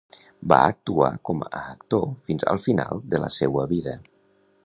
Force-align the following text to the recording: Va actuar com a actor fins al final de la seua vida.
Va 0.53 0.57
actuar 0.69 1.09
com 1.29 1.43
a 1.49 1.51
actor 1.75 2.09
fins 2.29 2.47
al 2.53 2.63
final 2.65 3.05
de 3.15 3.23
la 3.27 3.31
seua 3.39 3.67
vida. 3.77 3.95